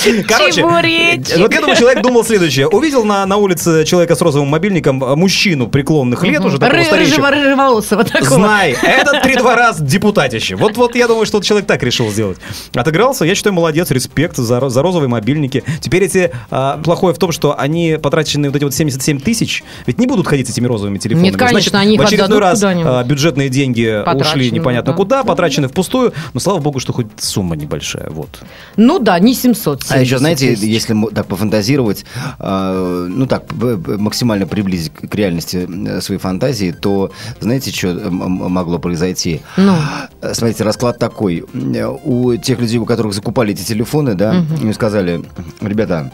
Короче, 0.27 0.61
Чебуречек. 0.61 1.37
вот 1.37 1.53
этому 1.53 1.75
человек 1.75 2.01
думал 2.03 2.23
следующее. 2.23 2.67
Увидел 2.67 3.03
на, 3.05 3.25
на 3.25 3.37
улице 3.37 3.85
человека 3.85 4.15
с 4.15 4.21
розовым 4.21 4.47
мобильником, 4.49 5.03
э, 5.03 5.15
мужчину 5.15 5.67
преклонных 5.67 6.23
лет 6.23 6.43
уже, 6.43 6.57
такого 6.59 6.77
рыжего- 6.77 7.29
Рыжеволосого 7.31 8.03
такого. 8.03 8.35
Знай, 8.35 8.75
этот 8.81 9.23
три-два 9.23 9.55
раз 9.55 9.81
депутатище. 9.81 10.55
Вот, 10.55 10.77
вот 10.77 10.95
я 10.95 11.07
думаю, 11.07 11.25
что 11.25 11.41
человек 11.41 11.67
так 11.67 11.81
решил 11.83 12.09
сделать. 12.11 12.37
Отыгрался, 12.73 13.25
я 13.25 13.35
считаю, 13.35 13.53
молодец, 13.53 13.91
респект 13.91 14.37
за, 14.37 14.69
за 14.69 14.81
розовые 14.81 15.09
мобильники. 15.09 15.63
Теперь 15.81 16.03
эти, 16.03 16.31
а, 16.51 16.77
плохое 16.77 17.13
в 17.13 17.17
том, 17.17 17.31
что 17.31 17.57
они 17.57 17.97
потрачены 18.01 18.49
вот 18.49 18.55
эти 18.55 18.63
вот 18.63 18.73
77 18.73 19.19
тысяч, 19.19 19.63
ведь 19.85 19.99
не 19.99 20.07
будут 20.07 20.27
ходить 20.27 20.47
с 20.47 20.51
этими 20.51 20.67
розовыми 20.67 20.97
телефонами. 20.97 21.27
Нет, 21.27 21.37
конечно, 21.37 21.55
Значит, 21.55 21.75
они 21.75 21.97
в 21.97 22.01
очередной 22.01 22.39
раз 22.39 22.61
а, 22.63 23.03
бюджетные 23.03 23.49
деньги 23.49 24.01
Потрачены, 24.05 24.41
ушли 24.43 24.51
непонятно 24.51 24.91
да. 24.91 24.97
куда, 24.97 25.23
потрачены 25.23 25.67
впустую, 25.67 26.13
но 26.33 26.39
слава 26.39 26.59
богу, 26.59 26.79
что 26.79 26.93
хоть 26.93 27.07
сумма 27.17 27.55
небольшая, 27.55 28.09
вот. 28.09 28.29
Ну 28.75 28.99
да, 28.99 29.17
не 29.19 29.33
700. 29.33 29.83
А 29.95 30.01
еще, 30.01 30.17
знаете, 30.17 30.49
тысяч. 30.55 30.63
если 30.63 30.95
так 31.13 31.25
пофантазировать, 31.27 32.05
э, 32.39 33.07
ну 33.09 33.25
так, 33.27 33.43
максимально 33.53 34.45
приблизить 34.47 34.91
к 34.93 35.13
реальности 35.15 35.67
э, 35.87 36.01
своей 36.01 36.19
фантазии, 36.19 36.71
то 36.71 37.11
знаете, 37.39 37.71
что 37.71 37.93
могло 38.11 38.79
произойти? 38.79 39.41
Ну. 39.57 39.75
Э, 40.21 40.33
Смотрите, 40.33 40.63
расклад 40.63 40.99
такой. 40.99 41.43
Э, 41.53 41.87
У 42.03 42.35
тех 42.35 42.59
людей, 42.59 42.77
у 42.79 42.85
которых 42.85 43.13
закупали 43.13 43.53
эти 43.53 43.63
телефоны, 43.63 44.15
да, 44.15 44.43
им 44.61 44.73
сказали, 44.73 45.23
ребята, 45.61 46.11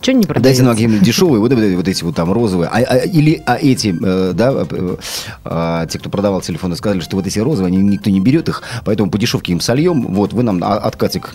Что 0.00 0.12
не 0.12 0.24
Дайте 0.24 0.62
нам 0.62 0.74
какие-нибудь 0.74 1.02
дешевые, 1.02 1.40
вот, 1.40 1.50
эти- 1.52 1.74
вот 1.74 1.88
эти 1.88 2.04
вот 2.04 2.14
там 2.14 2.32
розовые. 2.32 2.68
А, 2.68 2.76
а- 2.78 2.96
или 2.98 3.42
а 3.46 3.56
эти, 3.56 3.88
э, 4.00 4.32
да, 4.32 4.52
э, 4.70 4.96
а, 5.44 5.86
те, 5.86 5.98
кто 5.98 6.08
продавал 6.08 6.40
телефоны, 6.40 6.76
сказали, 6.76 7.00
что 7.00 7.16
вот 7.16 7.26
эти 7.26 7.40
розовые, 7.40 7.66
они, 7.68 7.78
никто 7.78 8.08
не 8.08 8.20
берет 8.20 8.48
их, 8.48 8.62
поэтому 8.84 9.10
по 9.10 9.18
дешевке 9.18 9.52
им 9.52 9.60
сольем, 9.60 10.06
вот, 10.14 10.32
вы 10.32 10.44
нам 10.44 10.62
а- 10.62 10.76
откатик 10.78 11.34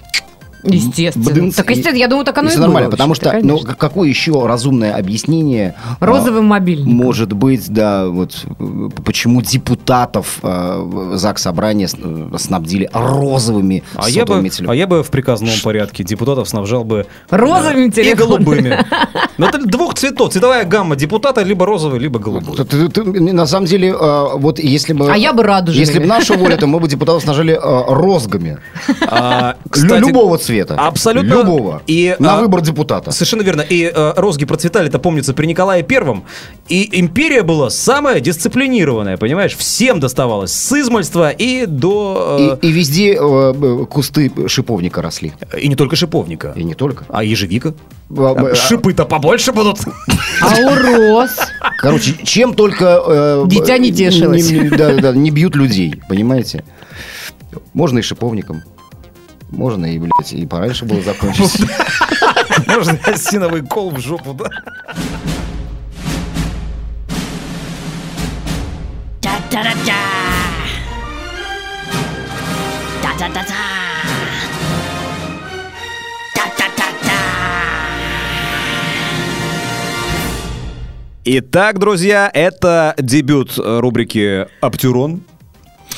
Естественно. 0.64 1.26
Бдынц, 1.30 1.56
Так, 1.56 1.70
и- 1.70 1.74
естественно, 1.74 1.98
я 2.00 2.08
думаю, 2.08 2.26
так 2.26 2.38
оно 2.38 2.48
и 2.48 2.50
и 2.50 2.52
всё 2.52 2.60
было. 2.60 2.68
нормально, 2.68 2.90
потому 2.92 3.14
что, 3.16 3.26
ну, 3.26 3.32
конечно. 3.58 3.74
к- 3.74 3.78
какое 3.78 4.08
еще 4.10 4.46
разумное 4.46 4.96
объяснение 4.96 5.76
а, 6.00 6.06
Розовым 6.06 6.46
мобильником. 6.46 6.94
может 6.94 7.34
быть, 7.34 7.70
да, 7.70 8.08
вот 8.08 8.46
э, 8.60 8.90
почему 9.04 9.42
депутатов 9.42 10.40
э, 10.42 11.12
ЗАГС 11.16 11.42
Собрания 11.42 11.88
э, 11.94 12.38
снабдили 12.38 12.90
розовыми 12.94 13.84
А 13.96 14.10
я, 14.10 14.26
бы, 14.26 14.50
а 14.68 14.76
я 14.76 14.88
бы 14.88 15.04
в 15.04 15.10
приказном 15.10 15.50
порядке 15.64 16.04
депутатов 16.04 16.48
снабжал 16.48 16.84
бы 16.84 17.06
Розовыми 17.30 17.88
и 17.88 17.92
телефонами. 17.92 18.16
голубыми. 18.44 18.86
Ну, 19.40 19.48
это 19.48 19.58
двух 19.66 19.96
цветов. 19.96 20.32
Цветовая 20.32 20.64
гамма 20.64 20.96
депутата 20.96 21.42
либо 21.42 21.66
розовый, 21.66 22.00
либо 22.00 22.20
голубой. 22.20 22.56
Ты- 22.56 22.66
ты- 22.66 22.90
ты- 22.90 23.04
на 23.34 23.48
самом 23.48 23.66
деле, 23.66 23.88
э, 23.90 24.26
вот 24.36 24.60
если 24.60 24.94
бы... 24.94 25.12
А 25.12 25.18
я 25.18 25.34
бы 25.34 25.42
радужными. 25.42 25.80
Если 25.86 25.98
бы 26.00 26.06
наша 26.06 26.36
воля, 26.36 26.56
то 26.56 26.68
мы 26.68 26.80
бы 26.80 26.88
депутатов 26.88 27.24
снажали 27.24 27.54
э, 27.56 27.84
розгами. 27.94 28.60
А, 29.02 29.56
кстати, 29.70 30.00
любого 30.08 30.38
цвета. 30.38 30.53
Абсолютно. 30.62 31.34
Любого. 31.34 31.82
И, 31.88 32.16
На 32.20 32.38
а, 32.38 32.42
выбор 32.42 32.62
депутата. 32.62 33.12
Совершенно 33.12 33.42
верно. 33.42 33.62
И 33.62 33.92
э, 33.94 34.14
розги 34.16 34.46
процветали-то, 34.46 35.00
помнится, 35.00 35.34
при 35.34 35.46
Николае 35.48 35.84
Первом. 35.84 36.24
И 36.70 36.90
империя 37.00 37.42
была 37.44 37.70
самая 37.70 38.20
дисциплинированная, 38.20 39.18
понимаешь? 39.18 39.56
Всем 39.56 40.00
доставалось. 40.00 40.52
С 40.54 40.72
измольства 40.74 41.30
и 41.32 41.66
до... 41.66 42.58
И, 42.62 42.68
и 42.68 42.72
везде 42.72 43.14
э, 43.16 43.54
б- 43.54 43.86
кусты 43.86 44.32
шиповника 44.48 45.02
росли. 45.02 45.34
э, 45.52 45.60
и 45.60 45.68
не 45.68 45.76
только 45.76 45.96
шиповника. 45.96 46.54
И 46.56 46.64
не 46.64 46.74
только. 46.76 47.06
А 47.10 47.24
ежевика? 47.24 47.74
А, 48.16 48.36
а, 48.52 48.56
Шипы-то 48.56 49.06
побольше 49.06 49.52
будут. 49.52 49.80
А 50.42 50.56
у 50.60 50.76
роз? 50.76 51.32
Короче, 51.80 52.14
чем 52.24 52.54
только... 52.54 53.02
э, 53.08 53.44
Дитя 53.48 53.78
не 53.78 53.92
тешилось. 53.92 54.50
Не, 54.52 54.60
не- 54.60 54.70
да, 54.70 54.94
да, 54.96 55.12
не 55.14 55.32
бьют 55.32 55.56
людей, 55.56 56.02
понимаете? 56.10 56.64
Можно 57.74 58.00
и 58.00 58.02
шиповником. 58.02 58.64
Можно 59.56 59.86
и, 59.86 60.00
блядь, 60.00 60.34
и 60.34 60.46
пораньше 60.48 60.86
было 60.86 61.02
закончить. 61.02 61.62
Можно 62.68 63.00
осиновый 63.06 63.62
кол 63.62 63.92
в 63.92 64.00
жопу, 64.00 64.34
да? 64.34 64.50
Итак, 81.26 81.80
друзья, 81.80 82.30
это 82.34 82.96
дебют 82.98 83.54
рубрики 83.58 84.48
«Аптюрон» 84.60 85.22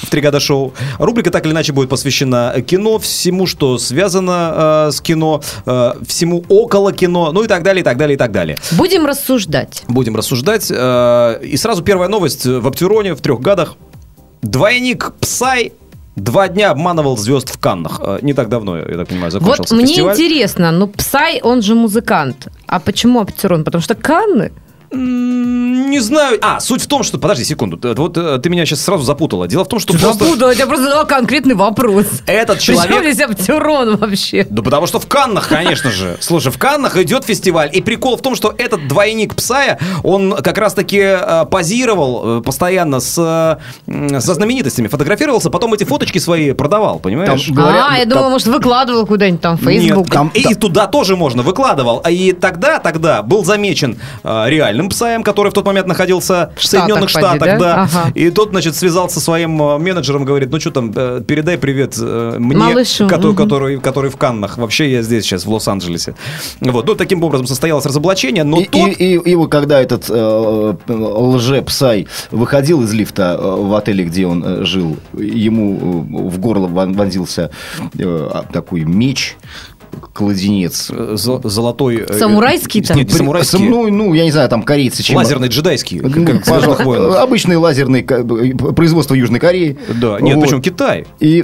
в 0.02 0.10
«Три 0.10 0.22
года 0.22 0.40
шоу». 0.40 0.74
Рубрика 1.00 1.32
так 1.32 1.46
или 1.46 1.54
иначе 1.54 1.74
будет 1.74 1.90
посвящена 1.90 2.54
кино, 2.62 3.00
всему, 3.00 3.48
что 3.48 3.78
связано 3.78 4.88
э, 4.88 4.92
с 4.92 5.02
кино, 5.02 5.42
э, 5.66 5.94
всему 6.08 6.44
около 6.50 6.94
кино, 6.94 7.32
ну 7.32 7.44
и 7.44 7.48
так 7.48 7.64
далее, 7.64 7.82
и 7.82 7.84
так 7.84 7.98
далее, 7.98 8.16
и 8.16 8.18
так 8.18 8.32
далее. 8.32 8.58
Будем 8.72 9.06
рассуждать. 9.06 9.84
Будем 9.88 10.16
рассуждать. 10.16 10.68
э, 10.70 11.40
и 11.44 11.58
сразу 11.58 11.84
первая 11.84 12.10
новость 12.10 12.46
в 12.46 12.68
«Аптюроне» 12.68 13.16
в 13.16 13.22
трех 13.22 13.40
годах. 13.42 13.76
Двойник 14.42 15.14
Псай 15.20 15.72
два 16.16 16.48
дня 16.48 16.72
обманывал 16.72 17.18
звезд 17.18 17.50
в 17.50 17.60
Каннах. 17.60 18.00
Э, 18.02 18.20
не 18.22 18.34
так 18.34 18.50
давно, 18.50 18.78
я 18.78 18.98
так 18.98 19.08
понимаю, 19.08 19.32
Вот 19.34 19.42
закончился 19.42 19.76
мне 19.76 19.88
фестиваль. 19.88 20.16
интересно, 20.16 20.72
ну 20.72 20.88
Псай, 20.88 21.42
он 21.42 21.62
же 21.62 21.76
музыкант. 21.76 22.48
А 22.68 22.80
почему 22.80 23.22
Аптирон? 23.22 23.64
Потому 23.64 23.82
что 23.82 23.96
Канны? 23.96 24.52
Не 24.96 26.00
знаю. 26.00 26.38
А, 26.42 26.60
суть 26.60 26.82
в 26.82 26.88
том, 26.88 27.04
что... 27.04 27.18
Подожди 27.18 27.44
секунду. 27.44 27.80
Вот 27.96 28.18
э, 28.18 28.40
ты 28.40 28.50
меня 28.50 28.66
сейчас 28.66 28.82
сразу 28.82 29.04
запутала. 29.04 29.48
Дело 29.48 29.64
в 29.64 29.68
том, 29.68 29.80
что 29.80 29.98
просто 29.98 30.26
Запутала, 30.26 30.52
я 30.52 30.66
просто 30.66 30.86
задала 30.86 31.06
конкретный 31.06 31.56
вопрос. 31.56 32.06
этот 32.26 32.60
человек... 32.60 33.14
здесь 33.14 33.22
Аптирон 33.22 33.98
вообще? 33.98 34.46
Да 34.50 34.62
потому 34.62 34.88
что 34.88 35.00
в 35.00 35.08
Каннах, 35.08 35.48
конечно 35.48 35.92
же. 35.92 36.18
Слушай, 36.20 36.52
в 36.52 36.58
Каннах 36.58 36.98
идет 36.98 37.26
фестиваль. 37.26 37.70
И 37.72 37.82
прикол 37.82 38.18
в 38.18 38.22
том, 38.22 38.36
что 38.36 38.54
этот 38.58 38.88
двойник 38.88 39.36
Псая, 39.36 39.80
он 40.04 40.34
как 40.34 40.58
раз-таки 40.58 41.00
э, 41.00 41.46
позировал 41.50 42.40
э, 42.40 42.42
постоянно 42.42 43.00
с, 43.00 43.60
э, 43.88 44.20
со 44.20 44.34
знаменитостями. 44.34 44.88
Фотографировался, 44.88 45.50
потом 45.50 45.74
эти 45.74 45.84
фоточки 45.84 46.18
свои 46.20 46.52
продавал, 46.52 47.00
понимаешь? 47.00 47.46
Там 47.46 47.56
говорят, 47.56 47.86
а, 47.90 47.98
я 47.98 48.04
там- 48.04 48.10
думала, 48.10 48.30
может, 48.30 48.48
выкладывал 48.48 49.06
куда-нибудь 49.06 49.42
там 49.42 49.58
в 49.58 49.62
Facebook. 49.62 50.06
Нет, 50.06 50.14
там, 50.14 50.32
и 50.34 50.56
туда 50.56 50.88
тоже 50.88 51.16
можно, 51.16 51.44
выкладывал. 51.44 52.02
А 52.04 52.12
И 52.12 52.32
тогда, 52.32 52.80
тогда 52.80 53.22
был 53.22 53.44
замечен 53.44 53.98
э, 54.24 54.46
реальным 54.86 54.90
псаем, 54.90 55.24
который 55.24 55.50
в 55.50 55.54
тот 55.54 55.66
момент 55.66 55.88
находился 55.88 56.52
в, 56.56 56.60
В 56.62 56.66
Соединенных 56.68 57.10
Штатах, 57.10 57.36
Штатах, 57.36 57.60
да? 57.60 57.76
да. 57.76 57.84
Ага. 57.84 58.12
И 58.16 58.30
тот, 58.30 58.50
значит, 58.50 58.76
связался 58.76 59.16
со 59.20 59.22
своим 59.26 59.62
э, 59.62 59.78
менеджером, 59.78 60.26
говорит, 60.26 60.50
ну 60.52 60.60
что 60.60 60.72
там, 60.72 60.92
э, 60.96 61.22
передай 61.28 61.58
привет 61.58 61.96
э, 62.00 62.36
мне, 62.40 62.58
Малышу, 62.58 63.08
кото- 63.08 63.28
мгм. 63.28 63.36
который, 63.36 63.80
который 63.80 64.10
в 64.10 64.18
Каннах. 64.18 64.58
Вообще 64.58 64.92
я 64.92 65.02
здесь 65.02 65.24
сейчас, 65.24 65.46
в 65.46 65.52
Лос-Анджелесе. 65.52 66.16
Вот, 66.62 66.86
ну, 66.88 66.96
таким 66.96 67.24
образом 67.24 67.48
состоялось 67.48 67.86
разоблачение, 67.86 68.44
но 68.44 68.60
И, 68.62 68.66
тот... 68.66 68.90
и- 68.90 69.16
и- 69.16 69.32
и 69.32 69.36
вот 69.36 69.50
когда 69.52 69.80
этот 69.82 70.06
э, 70.10 70.74
лже-псай 70.88 72.08
выходил 72.32 72.82
из 72.84 72.94
лифта 72.94 73.38
э, 73.40 73.56
в 73.62 73.74
отеле, 73.76 74.04
где 74.06 74.26
он 74.28 74.44
э, 74.46 74.64
жил, 74.66 74.98
ему 75.14 75.76
э, 75.76 76.30
в 76.30 76.40
горло 76.40 76.68
вон- 76.68 76.94
вонзился 76.96 77.50
э, 77.98 78.30
такой 78.54 78.82
меч, 78.84 79.38
кладенец. 80.14 80.90
э, 80.92 81.16
зо- 81.18 81.42
Золотой... 81.44 82.06
э, 82.08 82.14
Самурайский-то? 82.20 82.94
Нет, 82.96 83.06
не 83.08 83.12
При- 83.12 83.18
самурайский. 83.18 83.58
сам- 83.60 83.70
Ну, 83.70 83.88
ну, 83.92 84.14
я 84.14 84.24
не 84.24 84.32
знаю, 84.32 84.50
там 84.50 84.64
корейцы 84.64 85.04
чем... 85.04 85.16
Лазерный 85.18 85.48
джедайский, 85.48 86.00
как, 86.00 86.16
Ну, 86.16 86.26
как 86.26 86.42
в 86.42 86.46
«Звездных 86.46 86.78
пожалуйста, 86.78 86.84
войнах». 86.86 87.18
обычный 87.20 87.58
лазерный 87.58 88.04
производство 88.04 89.14
Южной 89.14 89.40
Кореи. 89.40 89.78
Да, 90.00 90.20
нет, 90.20 90.36
Вот. 90.36 90.44
причем 90.46 90.62
Китай. 90.62 91.06
И 91.20 91.44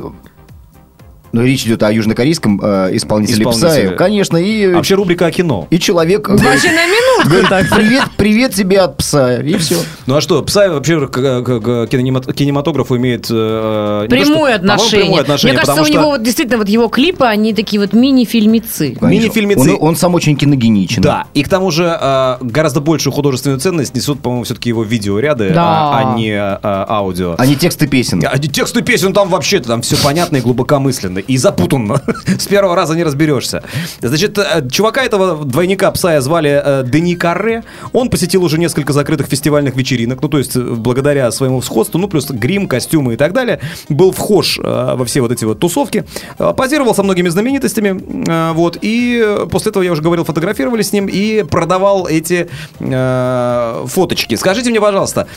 ну, 1.33 1.41
речь 1.43 1.65
идет 1.65 1.83
о 1.83 1.91
южнокорейском 1.91 2.59
э, 2.63 2.89
исполнителе, 2.95 3.41
Исполнителе. 3.43 3.69
Псая. 3.71 3.89
Конечно, 3.95 4.37
и, 4.37 4.65
А 4.71 4.75
Вообще 4.75 4.95
рубрика 4.95 5.27
о 5.27 5.31
кино. 5.31 5.67
и 5.69 5.79
человек 5.79 6.21
говорит, 6.27 6.45
Вообще 6.45 6.71
на 6.71 6.85
минутку 6.85 7.47
так. 7.49 7.69
привет, 7.69 8.03
привет 8.17 8.53
тебе 8.53 8.79
от 8.81 8.97
Псая. 8.97 9.41
И 9.41 9.55
все. 9.57 9.75
Ну 10.07 10.15
а 10.15 10.21
что, 10.21 10.41
Псай 10.43 10.69
вообще 10.69 11.07
к, 11.07 11.11
к- 11.11 11.43
к 11.43 11.87
кинемат- 11.91 12.33
кинематографу 12.33 12.97
имеет... 12.97 13.27
э, 13.29 14.03
не 14.03 14.07
то, 14.09 14.15
что- 14.25 14.33
Прямое 14.33 14.55
отношение. 14.55 15.05
прямое 15.05 15.21
отношение, 15.21 15.53
Мне 15.53 15.59
кажется, 15.65 15.81
у 15.81 15.85
что 15.85 15.93
него 15.93 16.09
вот 16.11 16.23
действительно 16.23 16.57
вот 16.57 16.69
его 16.69 16.87
клипы, 16.87 17.25
они 17.25 17.53
такие 17.53 17.79
вот 17.79 17.93
мини-фильмецы. 17.93 18.97
Мини-фильмецы. 19.01 19.71
Он, 19.75 19.89
он 19.89 19.95
сам 19.95 20.15
очень 20.15 20.35
киногеничен. 20.35 21.01
Да, 21.01 21.25
и 21.33 21.43
к 21.43 21.49
тому 21.49 21.71
же 21.71 21.97
э, 21.99 22.37
гораздо 22.41 22.81
большую 22.81 23.13
художественную 23.13 23.59
ценность 23.59 23.95
несут, 23.95 24.21
по-моему, 24.21 24.43
все-таки 24.43 24.69
его 24.69 24.83
видеоряды, 24.83 25.51
Да. 25.53 25.63
а, 25.63 26.13
а 26.13 26.17
не 26.17 26.31
э, 26.31 26.57
аудио. 26.63 27.35
А 27.37 27.45
не 27.45 27.55
тексты 27.55 27.87
песен. 27.87 28.23
А 28.25 28.37
тексты 28.37 28.81
песен 28.81 29.13
там 29.13 29.29
вообще 29.29 29.59
там 29.59 29.81
все 29.81 29.95
понятно 29.97 30.37
и 30.37 30.41
глубокомысленно, 30.41 31.20
и 31.27 31.37
запутанно. 31.37 32.01
С 32.25 32.47
первого 32.47 32.75
раза 32.75 32.95
не 32.95 33.03
разберешься. 33.03 33.63
Значит, 34.01 34.37
э, 34.37 34.67
чувака 34.69 35.03
этого 35.03 35.45
двойника 35.45 35.91
Псая 35.91 36.21
звали 36.21 36.61
э, 36.63 36.83
Дени 36.85 37.15
Карре. 37.15 37.63
Он 37.93 38.09
посетил 38.09 38.43
уже 38.43 38.57
несколько 38.57 38.93
закрытых 38.93 39.27
фестивальных 39.27 39.75
вечеринок, 39.75 40.21
ну, 40.21 40.29
то 40.29 40.37
есть, 40.37 40.55
э, 40.55 40.59
благодаря 40.59 41.31
своему 41.31 41.61
сходству, 41.61 41.99
ну, 41.99 42.07
плюс 42.07 42.29
грим, 42.29 42.67
костюмы 42.67 43.13
и 43.13 43.17
так 43.17 43.33
далее, 43.33 43.59
был 43.89 44.11
вхож 44.11 44.59
э, 44.59 44.95
во 44.95 45.05
все 45.05 45.21
вот 45.21 45.31
эти 45.31 45.45
вот 45.45 45.59
тусовки, 45.59 46.05
э, 46.37 46.53
позировал 46.55 46.95
со 46.95 47.03
многими 47.03 47.29
знаменитостями, 47.29 48.01
э, 48.27 48.53
вот, 48.53 48.77
и 48.81 49.45
после 49.49 49.71
этого, 49.71 49.83
я 49.83 49.91
уже 49.91 50.01
говорил, 50.01 50.25
фотографировали 50.25 50.81
с 50.81 50.93
ним 50.93 51.07
и 51.07 51.43
продавал 51.43 52.07
эти 52.07 52.49
э, 52.79 53.85
фоточки. 53.87 54.35
Скажите 54.35 54.69
мне, 54.69 54.81
пожалуйста, 54.81 55.27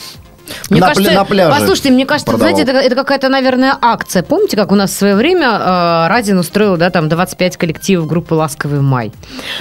Мне 0.69 0.79
на, 0.81 0.87
кажется, 0.87 1.11
пля- 1.11 1.15
на 1.15 1.25
пляже. 1.25 1.51
Послушайте, 1.59 1.91
мне 1.91 2.05
кажется, 2.05 2.31
продавал. 2.31 2.55
знаете, 2.55 2.71
это, 2.71 2.79
это 2.81 2.95
какая-то, 2.95 3.29
наверное, 3.29 3.77
акция. 3.81 4.23
Помните, 4.23 4.55
как 4.57 4.71
у 4.71 4.75
нас 4.75 4.91
в 4.91 4.93
свое 4.93 5.15
время 5.15 5.47
э, 5.49 6.07
Радин 6.07 6.37
устроил, 6.39 6.77
да, 6.77 6.89
там 6.89 7.09
25 7.09 7.57
коллективов 7.57 8.07
группы 8.07 8.33
«Ласковый 8.33 8.81
май». 8.81 9.11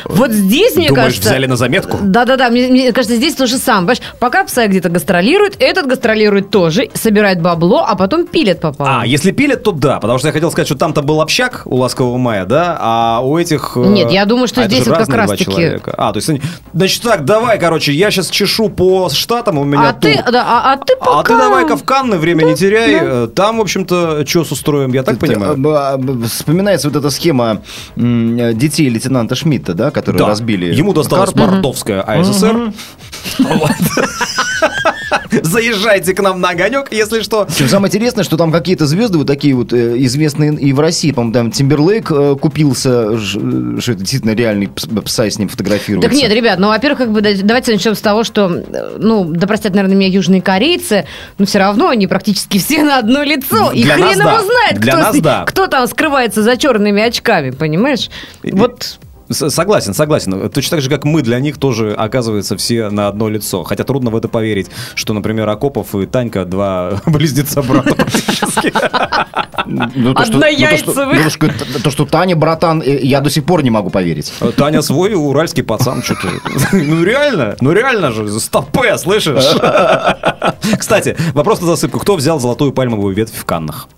Вот 0.04 0.30
здесь, 0.30 0.76
мне 0.76 0.88
Думаешь, 0.88 1.06
кажется... 1.06 1.28
взяли 1.30 1.46
на 1.46 1.56
заметку? 1.56 1.98
Да-да-да, 2.02 2.50
мне, 2.50 2.68
мне 2.68 2.92
кажется, 2.92 3.16
здесь 3.16 3.34
то 3.34 3.46
же 3.46 3.56
самое. 3.58 3.74
Понимаешь, 3.96 4.02
пока 4.18 4.44
Псай 4.44 4.68
где-то 4.68 4.88
гастролирует, 4.88 5.56
этот 5.58 5.86
гастролирует 5.86 6.50
тоже, 6.50 6.90
собирает 6.94 7.40
бабло, 7.40 7.84
а 7.86 7.94
потом 7.96 8.26
пилит 8.26 8.60
пополам. 8.60 9.00
А, 9.02 9.06
если 9.06 9.30
пилят, 9.30 9.62
то 9.62 9.72
да, 9.72 10.00
потому 10.00 10.18
что 10.18 10.28
я 10.28 10.32
хотел 10.32 10.50
сказать, 10.50 10.66
что 10.68 10.76
там-то 10.76 11.02
был 11.02 11.20
общак 11.20 11.62
у 11.64 11.76
Ласкового 11.76 12.16
мая, 12.18 12.44
да, 12.44 12.76
а 12.80 13.20
у 13.22 13.38
этих... 13.38 13.72
э, 13.76 13.80
Нет, 13.80 14.10
я 14.10 14.24
думаю, 14.24 14.46
что 14.48 14.60
а 14.60 14.64
это 14.64 14.74
здесь 14.74 14.86
вот 14.86 14.98
как 14.98 15.08
разные 15.08 15.16
два 15.16 15.26
раз-таки- 15.34 15.50
человека. 15.52 15.94
А, 15.96 16.12
то 16.12 16.18
есть, 16.18 16.30
значит 16.72 17.02
так, 17.02 17.24
давай, 17.24 17.58
короче, 17.58 17.92
я 17.92 18.10
сейчас 18.10 18.28
чешу 18.30 18.68
по 18.68 19.08
штатам, 19.10 19.58
у 19.58 19.64
меня 19.64 19.90
а, 19.90 19.92
ты, 19.92 20.16
тур. 20.16 20.32
да, 20.32 20.44
а, 20.46 20.73
а 20.74 20.84
ты 20.84 20.96
пока... 20.96 21.20
А 21.20 21.22
ты 21.22 21.36
давай-ка 21.38 21.76
в 21.76 21.84
Канны 21.84 22.18
время 22.18 22.44
не 22.44 22.54
теряй, 22.54 22.98
э, 23.00 23.28
там, 23.34 23.58
в 23.58 23.60
общем-то, 23.60 24.24
чес 24.26 24.50
устроим, 24.52 24.92
я 24.92 25.02
так 25.02 25.16
Это, 25.16 25.26
понимаю? 25.26 25.56
а, 25.76 25.98
Вспоминается 26.28 26.88
вот 26.88 26.96
эта 26.96 27.10
схема 27.10 27.62
м, 27.96 28.56
детей 28.58 28.88
лейтенанта 28.88 29.34
Шмидта, 29.34 29.74
да, 29.74 29.90
которые 29.90 30.18
Да. 30.20 30.26
разбили. 30.28 30.74
Ему 30.74 30.92
досталась 30.92 31.30
Карпов. 31.32 31.50
мордовская 31.52 32.02
АССР. 32.02 32.72
Заезжайте 35.42 36.14
к 36.14 36.20
нам 36.22 36.40
на 36.40 36.50
огонек, 36.50 36.88
если 36.92 37.22
что. 37.22 37.46
Самое 37.48 37.88
интересное, 37.88 38.24
что 38.24 38.36
там 38.36 38.52
какие-то 38.52 38.86
звезды 38.86 39.18
вот 39.18 39.26
такие 39.26 39.54
вот 39.54 39.72
э, 39.72 39.96
известные 40.04 40.54
и 40.54 40.72
в 40.72 40.80
России. 40.80 41.10
По-моему, 41.12 41.32
там 41.34 41.50
Тимберлейк 41.50 42.10
э, 42.10 42.36
купился, 42.40 43.12
э, 43.12 43.18
что 43.18 43.92
это 43.92 44.00
действительно 44.00 44.32
реальный 44.34 44.66
пс- 44.66 45.02
псай 45.02 45.30
с 45.30 45.38
ним 45.38 45.48
фотографируется. 45.48 46.08
Так 46.08 46.16
нет, 46.18 46.30
ребят, 46.32 46.58
ну, 46.58 46.68
во-первых, 46.68 46.98
как 46.98 47.12
бы 47.12 47.20
да- 47.20 47.30
давайте 47.42 47.72
начнем 47.72 47.94
с 47.94 48.00
того, 48.00 48.24
что, 48.24 48.48
ну, 48.98 49.24
да 49.24 49.46
простят, 49.46 49.74
наверное, 49.74 49.96
меня 49.96 50.08
южные 50.08 50.42
корейцы, 50.42 51.06
но 51.38 51.46
все 51.46 51.58
равно 51.58 51.88
они 51.88 52.06
практически 52.06 52.58
все 52.58 52.82
на 52.82 52.98
одно 52.98 53.22
лицо. 53.22 53.72
И 53.72 53.82
Для 53.82 53.94
хрен 53.94 54.18
да. 54.18 54.32
его 54.34 54.44
знает, 54.44 54.78
Для 54.80 54.92
кто, 54.92 55.00
нас 55.02 55.16
с- 55.16 55.20
да. 55.20 55.44
кто 55.46 55.66
там 55.66 55.86
скрывается 55.86 56.42
за 56.42 56.56
черными 56.56 57.02
очками, 57.02 57.50
понимаешь? 57.50 58.10
Вот 58.42 58.98
Согласен, 59.30 59.94
согласен. 59.94 60.50
Точно 60.50 60.76
так 60.76 60.82
же, 60.82 60.90
как 60.90 61.04
мы 61.04 61.22
для 61.22 61.40
них 61.40 61.58
тоже, 61.58 61.92
оказывается, 61.94 62.56
все 62.56 62.90
на 62.90 63.08
одно 63.08 63.28
лицо. 63.28 63.62
Хотя 63.64 63.84
трудно 63.84 64.10
в 64.10 64.16
это 64.16 64.28
поверить, 64.28 64.68
что, 64.94 65.14
например, 65.14 65.48
Акопов 65.48 65.94
и 65.94 66.06
Танька 66.06 66.44
два 66.44 67.00
близнеца 67.06 67.62
брата 67.62 67.94
практически. 67.94 68.72
Ну, 69.66 69.78
то, 69.86 69.90
что- 69.90 69.98
ну, 69.98 70.14
то, 70.14 70.24
что- 70.24 70.34
Однояйцевых. 70.34 71.16
ну, 71.16 71.24
то, 71.24 71.30
что- 71.30 71.82
то, 71.84 71.90
что 71.90 72.04
Таня, 72.06 72.36
братан, 72.36 72.82
э, 72.82 72.98
я 73.02 73.20
до 73.20 73.30
сих 73.30 73.44
пор 73.44 73.62
не 73.62 73.70
могу 73.70 73.90
поверить. 73.90 74.32
Таня 74.56 74.82
свой 74.82 75.14
уральский 75.14 75.62
пацан, 75.62 76.02
что-то. 76.02 76.28
Ну 76.72 77.02
реально, 77.04 77.56
ну 77.60 77.72
реально 77.72 78.10
же, 78.12 78.28
стопе, 78.40 78.98
слышишь? 78.98 79.44
Кстати, 80.78 81.16
вопрос 81.32 81.60
на 81.60 81.66
засыпку. 81.68 81.98
Кто 81.98 82.16
взял 82.16 82.38
золотую 82.40 82.72
пальмовую 82.72 83.14
ветвь 83.14 83.34
в 83.36 83.44
Каннах? 83.44 83.88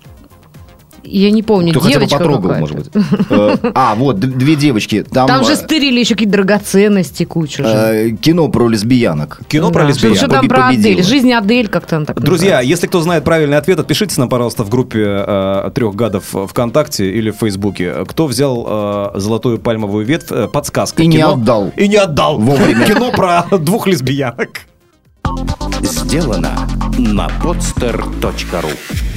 Я 1.09 1.31
не 1.31 1.43
помню, 1.43 1.71
Кто 1.71 1.79
хотя 1.81 1.99
бы 1.99 2.05
девочка 2.05 2.17
потрогал, 2.17 2.41
какая-то. 2.51 2.59
может 2.59 2.91
быть. 2.93 3.27
Э, 3.29 3.71
А, 3.75 3.95
вот, 3.95 4.19
две 4.19 4.55
девочки. 4.55 5.03
Там, 5.03 5.27
Там 5.27 5.43
же 5.45 5.53
э, 5.53 5.55
стырили 5.55 5.99
еще 5.99 6.15
какие-то 6.15 6.33
драгоценности 6.33 7.23
кучу 7.25 7.63
же. 7.63 7.69
э, 7.69 8.09
кино 8.11 8.47
про 8.49 8.67
лесбиянок. 8.67 9.39
Кино 9.47 9.71
про 9.71 9.83
Да. 9.83 9.89
лесбиянок. 9.89 10.17
Что 10.17 10.27
там 10.27 10.47
про. 10.47 10.67
Адель? 10.67 11.03
Жизнь 11.03 11.31
Адель 11.33 11.67
как-то 11.67 11.97
она 11.97 12.05
так 12.05 12.19
Друзья, 12.19 12.45
называется. 12.57 12.69
если 12.69 12.87
кто 12.87 13.01
знает 13.01 13.23
правильный 13.23 13.57
ответ, 13.57 13.79
отпишитесь 13.79 14.17
нам, 14.17 14.29
пожалуйста, 14.29 14.63
в 14.63 14.69
группе 14.69 15.03
э, 15.05 15.71
трех 15.73 15.95
гадов 15.95 16.25
ВКонтакте 16.49 17.09
или 17.11 17.31
в 17.31 17.35
Фейсбуке. 17.37 17.93
Кто 18.07 18.27
взял 18.27 18.65
э, 19.15 19.19
золотую 19.19 19.59
пальмовую 19.59 20.05
ветвь? 20.05 20.31
Э, 20.31 20.47
подсказка. 20.47 21.01
И 21.03 21.07
не 21.07 21.17
Кино- 21.17 21.33
отдал. 21.33 21.71
И 21.77 21.87
не 21.87 21.95
отдал. 21.97 22.37
Вовремя. 22.39 22.85
Кино 22.87 23.11
про 23.11 23.45
двух 23.57 23.87
лесбиянок. 23.87 24.49
Сделано 25.81 26.51
на 26.97 27.27
podster.ru 27.43 29.16